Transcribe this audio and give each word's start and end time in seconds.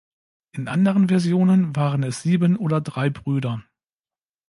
In 0.53 0.67
anderen 0.67 1.09
Versionen 1.09 1.75
waren 1.75 2.01
es 2.01 2.23
sieben 2.23 2.55
oder 2.57 2.81
drei 2.81 3.11
Brüder. 3.11 3.61